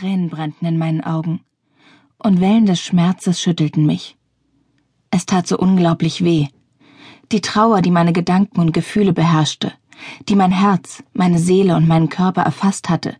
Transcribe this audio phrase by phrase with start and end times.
[0.00, 1.40] Tränen brannten in meinen Augen,
[2.16, 4.16] und Wellen des Schmerzes schüttelten mich.
[5.10, 6.46] Es tat so unglaublich weh.
[7.32, 9.74] Die Trauer, die meine Gedanken und Gefühle beherrschte,
[10.26, 13.14] die mein Herz, meine Seele und meinen Körper erfasst hatte,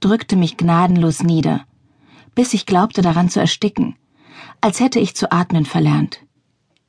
[0.00, 1.64] drückte mich gnadenlos nieder,
[2.34, 3.94] bis ich glaubte daran zu ersticken,
[4.60, 6.26] als hätte ich zu atmen verlernt.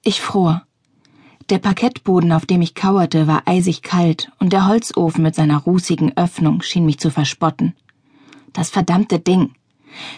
[0.04, 0.64] Ich fror.
[1.52, 6.18] Der Parkettboden, auf dem ich kauerte, war eisig kalt, und der Holzofen mit seiner rußigen
[6.18, 7.76] Öffnung schien mich zu verspotten.
[8.58, 9.52] Das verdammte Ding.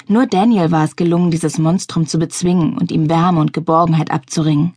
[0.07, 4.75] Nur Daniel war es gelungen, dieses Monstrum zu bezwingen und ihm Wärme und Geborgenheit abzuringen.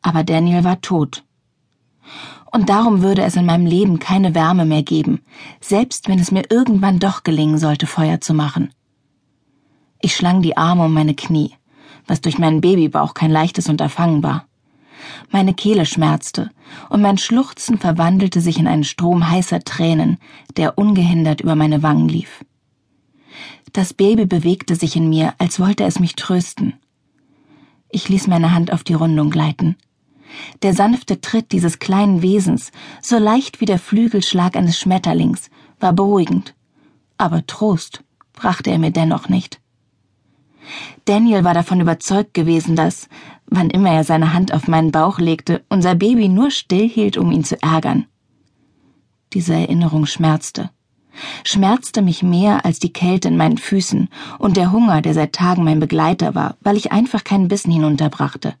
[0.00, 1.22] Aber Daniel war tot.
[2.50, 5.20] Und darum würde es in meinem Leben keine Wärme mehr geben,
[5.60, 8.70] selbst wenn es mir irgendwann doch gelingen sollte, Feuer zu machen.
[10.00, 11.52] Ich schlang die Arme um meine Knie,
[12.06, 14.45] was durch meinen Babybauch kein leichtes Unterfangen war.
[15.30, 16.50] Meine Kehle schmerzte,
[16.88, 20.18] und mein Schluchzen verwandelte sich in einen Strom heißer Tränen,
[20.56, 22.44] der ungehindert über meine Wangen lief.
[23.72, 26.74] Das Baby bewegte sich in mir, als wollte es mich trösten.
[27.90, 29.76] Ich ließ meine Hand auf die Rundung gleiten.
[30.62, 36.54] Der sanfte Tritt dieses kleinen Wesens, so leicht wie der Flügelschlag eines Schmetterlings, war beruhigend.
[37.18, 38.02] Aber Trost
[38.32, 39.60] brachte er mir dennoch nicht.
[41.04, 43.08] Daniel war davon überzeugt gewesen, dass,
[43.46, 47.44] wann immer er seine Hand auf meinen Bauch legte, unser Baby nur stillhielt, um ihn
[47.44, 48.06] zu ärgern.
[49.32, 50.70] Diese Erinnerung schmerzte.
[51.44, 54.08] Schmerzte mich mehr als die Kälte in meinen Füßen
[54.38, 58.54] und der Hunger, der seit Tagen mein Begleiter war, weil ich einfach keinen Bissen hinunterbrachte.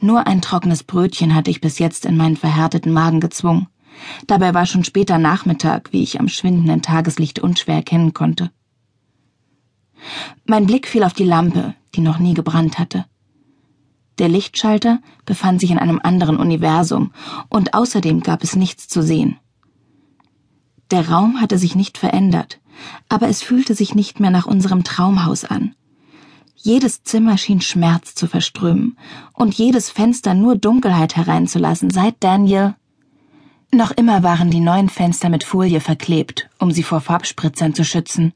[0.00, 3.68] Nur ein trockenes Brötchen hatte ich bis jetzt in meinen verhärteten Magen gezwungen.
[4.26, 8.50] Dabei war schon später Nachmittag, wie ich am schwindenden Tageslicht unschwer erkennen konnte.
[10.44, 13.06] Mein Blick fiel auf die Lampe, die noch nie gebrannt hatte.
[14.18, 17.12] Der Lichtschalter befand sich in einem anderen Universum,
[17.48, 19.38] und außerdem gab es nichts zu sehen.
[20.90, 22.60] Der Raum hatte sich nicht verändert,
[23.08, 25.74] aber es fühlte sich nicht mehr nach unserem Traumhaus an.
[26.54, 28.96] Jedes Zimmer schien Schmerz zu verströmen
[29.34, 32.74] und jedes Fenster nur Dunkelheit hereinzulassen, seit Daniel.
[33.72, 38.32] Noch immer waren die neuen Fenster mit Folie verklebt, um sie vor Farbspritzern zu schützen.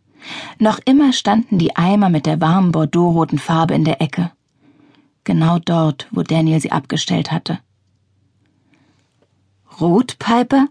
[0.58, 4.30] Noch immer standen die Eimer mit der warmen bordeauxroten Farbe in der Ecke
[5.30, 7.60] genau dort, wo Daniel sie abgestellt hatte.
[9.80, 10.66] Rotpipe?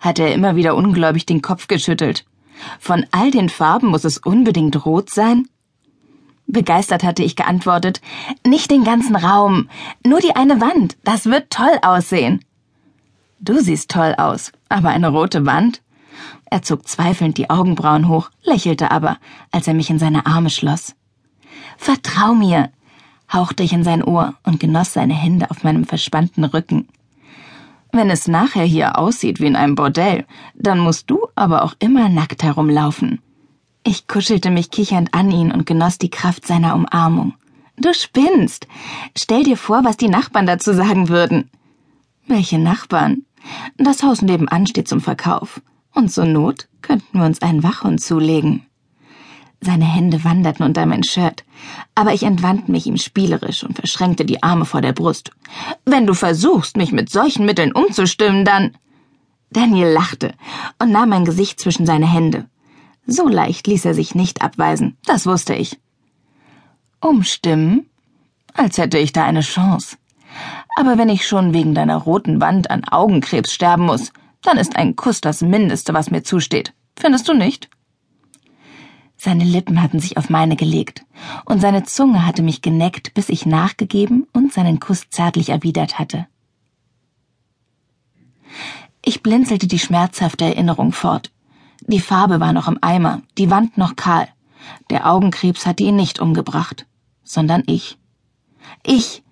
[0.00, 2.26] hatte er immer wieder ungläubig den Kopf geschüttelt.
[2.78, 5.48] Von all den Farben muss es unbedingt rot sein?
[6.46, 8.00] Begeistert hatte ich geantwortet,
[8.46, 9.70] nicht den ganzen Raum,
[10.04, 12.44] nur die eine Wand, das wird toll aussehen.
[13.38, 15.80] Du siehst toll aus, aber eine rote Wand?
[16.44, 19.18] Er zog zweifelnd die Augenbrauen hoch, lächelte aber,
[19.50, 20.94] als er mich in seine Arme schloss.
[21.76, 22.70] Vertrau mir,
[23.32, 26.88] hauchte ich in sein Ohr und genoss seine Hände auf meinem verspannten Rücken.
[27.92, 32.08] Wenn es nachher hier aussieht wie in einem Bordell, dann musst du aber auch immer
[32.08, 33.20] nackt herumlaufen.
[33.84, 37.34] Ich kuschelte mich kichernd an ihn und genoss die Kraft seiner Umarmung.
[37.76, 38.66] Du spinnst.
[39.16, 41.50] Stell dir vor, was die Nachbarn dazu sagen würden.
[42.26, 43.24] Welche Nachbarn?
[43.76, 45.60] Das Haus nebenan steht zum Verkauf.
[45.94, 48.66] Und zur Not könnten wir uns einen Wachhund zulegen.
[49.60, 51.44] Seine Hände wanderten unter mein Shirt,
[51.94, 55.30] aber ich entwand mich ihm spielerisch und verschränkte die Arme vor der Brust.
[55.84, 58.76] Wenn du versuchst, mich mit solchen Mitteln umzustimmen, dann.
[59.50, 60.34] Daniel lachte
[60.80, 62.46] und nahm mein Gesicht zwischen seine Hände.
[63.06, 65.78] So leicht ließ er sich nicht abweisen, das wusste ich.
[67.00, 67.86] Umstimmen?
[68.54, 69.96] Als hätte ich da eine Chance.
[70.76, 74.96] Aber wenn ich schon wegen deiner roten Wand an Augenkrebs sterben muss, dann ist ein
[74.96, 76.74] Kuss das Mindeste, was mir zusteht.
[76.96, 77.70] Findest du nicht?
[79.16, 81.04] Seine Lippen hatten sich auf meine gelegt,
[81.44, 86.26] und seine Zunge hatte mich geneckt, bis ich nachgegeben und seinen Kuss zärtlich erwidert hatte.
[89.04, 91.30] Ich blinzelte die schmerzhafte Erinnerung fort.
[91.86, 94.28] Die Farbe war noch im Eimer, die Wand noch kahl.
[94.90, 96.86] Der Augenkrebs hatte ihn nicht umgebracht,
[97.22, 97.98] sondern ich.
[98.84, 99.22] Ich.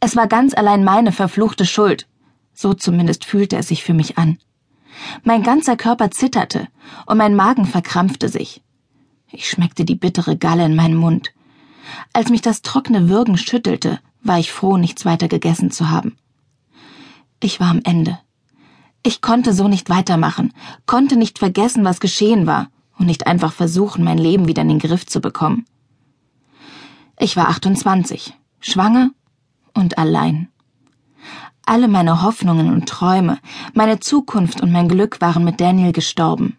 [0.00, 2.08] Es war ganz allein meine verfluchte Schuld.
[2.52, 4.38] So zumindest fühlte es sich für mich an.
[5.24, 6.68] Mein ganzer Körper zitterte
[7.06, 8.62] und mein Magen verkrampfte sich.
[9.30, 11.32] Ich schmeckte die bittere Galle in meinem Mund.
[12.12, 16.16] Als mich das trockene Würgen schüttelte, war ich froh, nichts weiter gegessen zu haben.
[17.40, 18.18] Ich war am Ende.
[19.02, 20.52] Ich konnte so nicht weitermachen,
[20.86, 22.68] konnte nicht vergessen, was geschehen war,
[22.98, 25.66] und nicht einfach versuchen, mein Leben wieder in den Griff zu bekommen.
[27.18, 29.10] Ich war 28, schwanger
[29.74, 30.51] und allein.
[31.64, 33.38] Alle meine Hoffnungen und Träume,
[33.72, 36.56] meine Zukunft und mein Glück waren mit Daniel gestorben.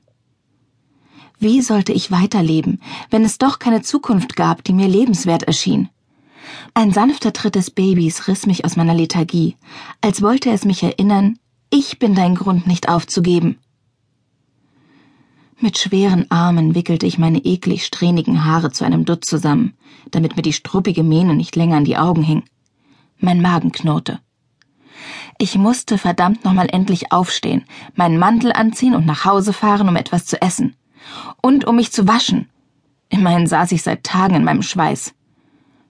[1.40, 2.80] Wie sollte ich weiterleben,
[3.10, 5.90] wenn es doch keine Zukunft gab, die mir lebenswert erschien?
[6.74, 9.58] Ein sanfter Tritt des Babys riss mich aus meiner Lethargie,
[10.02, 11.38] als wollte es mich erinnern,
[11.70, 13.58] ich bin dein Grund nicht aufzugeben.
[15.60, 19.74] Mit schweren Armen wickelte ich meine eklig strähnigen Haare zu einem Dutt zusammen,
[20.12, 22.44] damit mir die struppige Mähne nicht länger an die Augen hing.
[23.18, 24.20] Mein Magen knurrte.
[25.38, 27.66] Ich musste verdammt nochmal endlich aufstehen,
[27.96, 30.76] meinen Mantel anziehen und nach Hause fahren, um etwas zu essen.
[31.42, 32.50] Und um mich zu waschen.
[33.10, 35.14] Immerhin saß ich seit Tagen in meinem Schweiß.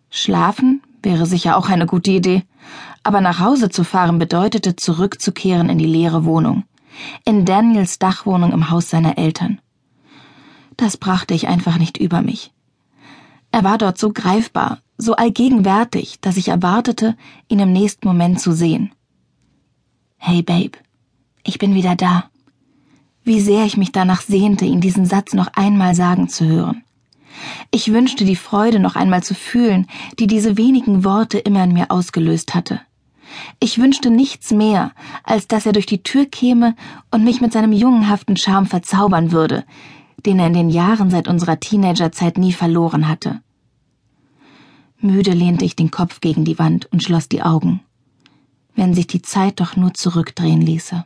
[0.10, 2.44] Schlafen wäre sicher auch eine gute Idee,
[3.04, 6.64] aber nach Hause zu fahren bedeutete zurückzukehren in die leere Wohnung,
[7.26, 9.60] in Daniels Dachwohnung im Haus seiner Eltern.
[10.78, 12.52] Das brachte ich einfach nicht über mich.
[13.52, 17.16] Er war dort so greifbar, so allgegenwärtig, dass ich erwartete,
[17.48, 18.93] ihn im nächsten Moment zu sehen.
[20.26, 20.78] Hey Babe,
[21.44, 22.30] ich bin wieder da.
[23.26, 26.82] Wie sehr ich mich danach sehnte, ihn diesen Satz noch einmal sagen zu hören.
[27.72, 29.86] Ich wünschte die Freude noch einmal zu fühlen,
[30.20, 32.80] die diese wenigen Worte immer in mir ausgelöst hatte.
[33.60, 34.94] Ich wünschte nichts mehr,
[35.26, 36.78] als dass er durch die Tür käme
[37.12, 39.66] und mich mit seinem jungenhaften Charme verzaubern würde,
[40.26, 43.42] den er in den Jahren seit unserer Teenagerzeit nie verloren hatte.
[45.00, 47.82] Müde lehnte ich den Kopf gegen die Wand und schloss die Augen.
[48.76, 51.06] Wenn sich die Zeit doch nur zurückdrehen ließe.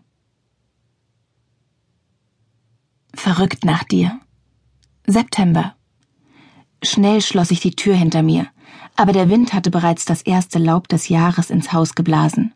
[3.13, 4.19] Verrückt nach dir.
[5.05, 5.75] September.
[6.83, 8.47] Schnell schloss ich die Tür hinter mir,
[8.95, 12.53] aber der Wind hatte bereits das erste Laub des Jahres ins Haus geblasen.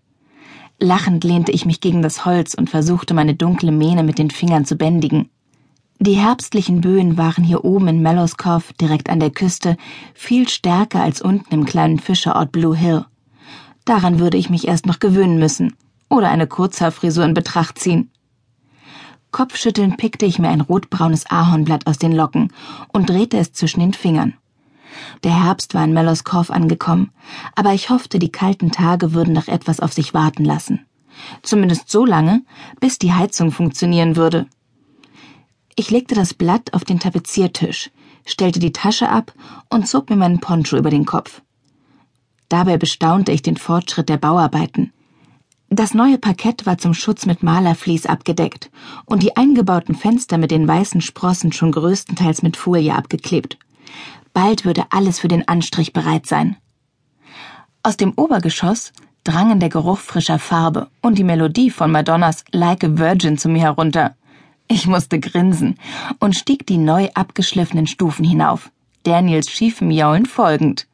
[0.80, 4.66] Lachend lehnte ich mich gegen das Holz und versuchte meine dunkle Mähne mit den Fingern
[4.66, 5.30] zu bändigen.
[6.00, 9.78] Die herbstlichen Böen waren hier oben in Mellowscove, direkt an der Küste,
[10.16, 13.06] viel stärker als unten im kleinen Fischerort Blue Hill.
[13.86, 15.76] Daran würde ich mich erst noch gewöhnen müssen
[16.10, 18.12] oder eine Kurzhaarfrisur in Betracht ziehen.
[19.32, 22.52] Kopfschüttelnd pickte ich mir ein rotbraunes Ahornblatt aus den Locken
[22.92, 24.34] und drehte es zwischen den Fingern.
[25.24, 27.12] Der Herbst war in Mellowscove angekommen,
[27.56, 30.86] aber ich hoffte, die kalten Tage würden noch etwas auf sich warten lassen.
[31.44, 32.44] Zumindest so lange,
[32.82, 34.48] bis die Heizung funktionieren würde.
[35.76, 37.90] Ich legte das Blatt auf den Tapeziertisch,
[38.26, 39.34] stellte die Tasche ab
[39.70, 41.42] und zog mir meinen Poncho über den Kopf.
[42.52, 44.92] Dabei bestaunte ich den Fortschritt der Bauarbeiten.
[45.70, 48.70] Das neue Parkett war zum Schutz mit Malervlies abgedeckt
[49.06, 53.58] und die eingebauten Fenster mit den weißen Sprossen schon größtenteils mit Folie abgeklebt.
[54.34, 56.58] Bald würde alles für den Anstrich bereit sein.
[57.84, 58.92] Aus dem Obergeschoss
[59.24, 63.62] drangen der Geruch frischer Farbe und die Melodie von Madonnas Like a Virgin zu mir
[63.62, 64.18] herunter.
[64.68, 65.78] Ich musste grinsen
[66.20, 68.72] und stieg die neu abgeschliffenen Stufen hinauf,
[69.04, 70.86] Daniels schiefem Jaulen folgend.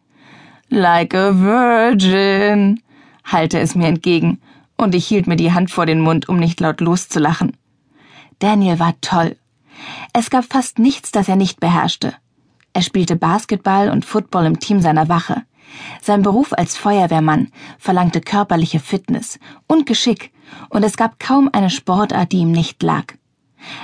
[0.69, 2.81] Like a Virgin,
[3.23, 4.41] hallte es mir entgegen
[4.75, 7.55] und ich hielt mir die Hand vor den Mund, um nicht laut loszulachen.
[8.39, 9.37] Daniel war toll.
[10.11, 12.13] Es gab fast nichts, das er nicht beherrschte.
[12.73, 15.43] Er spielte Basketball und Football im Team seiner Wache.
[16.01, 20.33] Sein Beruf als Feuerwehrmann verlangte körperliche Fitness und Geschick,
[20.69, 23.13] und es gab kaum eine Sportart, die ihm nicht lag.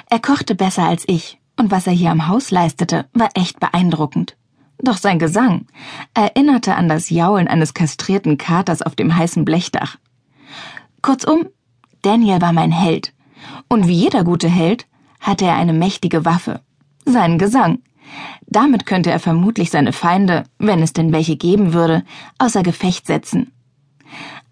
[0.10, 4.36] Er kochte besser als ich, und was er hier am Haus leistete, war echt beeindruckend.
[4.84, 5.66] Doch sein Gesang
[6.14, 9.96] erinnerte an das Jaulen eines kastrierten Katers auf dem heißen Blechdach.
[11.02, 11.48] Kurzum,
[12.02, 13.14] Daniel war mein Held.
[13.70, 14.86] Und wie jeder gute Held
[15.22, 16.60] hatte er eine mächtige Waffe.
[17.06, 17.80] Seinen Gesang.
[18.46, 22.04] Damit könnte er vermutlich seine Feinde, wenn es denn welche geben würde,
[22.38, 23.54] außer Gefecht setzen.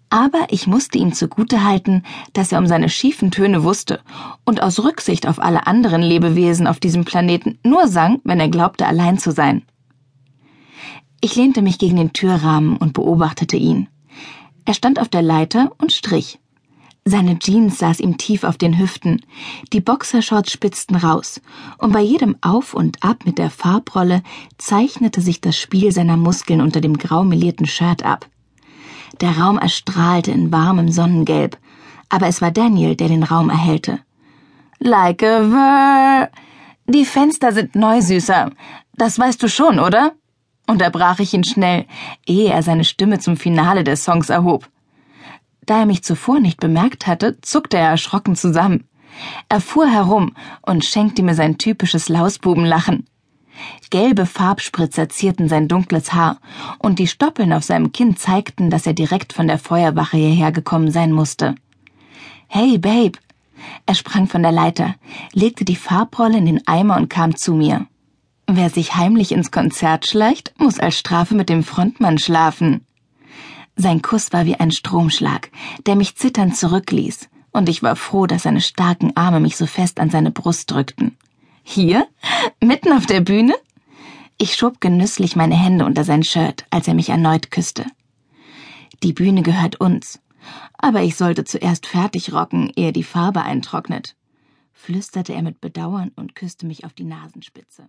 [0.08, 4.00] Aber ich musste ihm zugutehalten, dass er um seine schiefen Töne wusste
[4.46, 8.86] und aus Rücksicht auf alle anderen Lebewesen auf diesem Planeten nur sang, wenn er glaubte,
[8.86, 9.62] allein zu sein.
[11.24, 13.86] Ich lehnte mich gegen den Türrahmen und beobachtete ihn.
[14.64, 16.40] Er stand auf der Leiter und strich.
[17.04, 19.22] Seine Jeans saß ihm tief auf den Hüften,
[19.72, 21.40] die Boxershorts spitzten raus,
[21.78, 24.22] und bei jedem Auf und Ab mit der Farbrolle
[24.58, 28.28] zeichnete sich das Spiel seiner Muskeln unter dem grau melierten Shirt ab.
[29.20, 31.56] Der Raum erstrahlte in warmem Sonnengelb,
[32.08, 34.00] aber es war Daniel, der den Raum erhellte.
[34.80, 36.30] Like a ver.
[36.88, 38.50] Die Fenster sind neu, Süßer.
[38.96, 40.14] Das weißt du schon, oder?
[40.72, 41.86] Unterbrach ich ihn schnell,
[42.26, 44.68] ehe er seine Stimme zum Finale des Songs erhob.
[45.64, 48.88] Da er mich zuvor nicht bemerkt hatte, zuckte er erschrocken zusammen.
[49.48, 53.06] Er fuhr herum und schenkte mir sein typisches Lausbubenlachen.
[53.90, 56.38] Gelbe Farbspritzer zierten sein dunkles Haar,
[56.78, 60.90] und die Stoppeln auf seinem Kinn zeigten, dass er direkt von der Feuerwache hierher gekommen
[60.90, 61.54] sein musste.
[62.48, 63.18] Hey, Babe!
[63.86, 64.96] Er sprang von der Leiter,
[65.32, 67.86] legte die Farbrolle in den Eimer und kam zu mir.
[68.54, 72.84] Wer sich heimlich ins Konzert schleicht, muss als Strafe mit dem Frontmann schlafen.
[73.76, 75.50] Sein Kuss war wie ein Stromschlag,
[75.86, 79.98] der mich zitternd zurückließ, und ich war froh, dass seine starken Arme mich so fest
[79.98, 81.16] an seine Brust drückten.
[81.62, 82.06] Hier?
[82.60, 83.54] Mitten auf der Bühne?
[84.36, 87.86] Ich schob genüsslich meine Hände unter sein Shirt, als er mich erneut küsste.
[89.02, 90.20] Die Bühne gehört uns,
[90.76, 94.14] aber ich sollte zuerst fertig rocken, ehe die Farbe eintrocknet.
[94.74, 97.88] flüsterte er mit Bedauern und küsste mich auf die Nasenspitze.